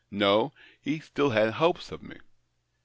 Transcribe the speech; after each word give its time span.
''No, 0.25 0.51
he 0.81 0.99
still 0.99 1.29
had 1.29 1.51
hopes 1.53 1.91
of 1.91 2.01
me. 2.01 2.17